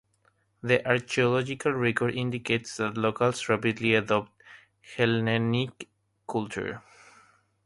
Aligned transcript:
The 0.63 0.83
archaeological 0.89 1.73
record 1.73 2.15
indicates 2.15 2.77
that 2.77 2.97
locals 2.97 3.47
rapidly 3.47 3.93
adopted 3.93 4.33
Hellenic 4.97 5.89
culture. 6.27 6.81